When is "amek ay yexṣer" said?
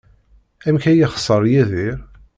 0.67-1.41